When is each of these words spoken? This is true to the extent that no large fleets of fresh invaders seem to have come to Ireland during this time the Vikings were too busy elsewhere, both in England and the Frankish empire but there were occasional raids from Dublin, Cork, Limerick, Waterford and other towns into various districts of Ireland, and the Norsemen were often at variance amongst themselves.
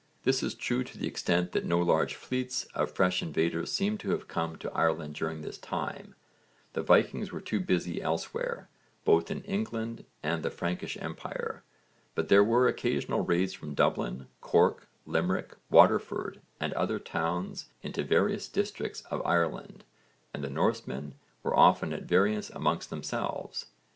This 0.23 0.41
is 0.41 0.55
true 0.55 0.83
to 0.85 0.97
the 0.97 1.05
extent 1.05 1.51
that 1.51 1.63
no 1.63 1.77
large 1.77 2.15
fleets 2.15 2.63
of 2.73 2.89
fresh 2.89 3.21
invaders 3.21 3.71
seem 3.71 3.99
to 3.99 4.09
have 4.09 4.27
come 4.27 4.55
to 4.57 4.71
Ireland 4.71 5.13
during 5.13 5.41
this 5.43 5.59
time 5.59 6.15
the 6.73 6.81
Vikings 6.81 7.31
were 7.31 7.39
too 7.39 7.59
busy 7.59 8.01
elsewhere, 8.01 8.67
both 9.05 9.29
in 9.29 9.43
England 9.43 10.05
and 10.23 10.41
the 10.41 10.49
Frankish 10.49 10.97
empire 10.99 11.63
but 12.15 12.29
there 12.29 12.43
were 12.43 12.67
occasional 12.67 13.21
raids 13.23 13.53
from 13.53 13.75
Dublin, 13.75 14.25
Cork, 14.41 14.87
Limerick, 15.05 15.53
Waterford 15.69 16.41
and 16.59 16.73
other 16.73 16.97
towns 16.97 17.67
into 17.83 18.03
various 18.03 18.47
districts 18.47 19.01
of 19.11 19.23
Ireland, 19.23 19.83
and 20.33 20.43
the 20.43 20.49
Norsemen 20.49 21.13
were 21.43 21.55
often 21.55 21.93
at 21.93 22.05
variance 22.05 22.49
amongst 22.49 22.89
themselves. 22.89 23.67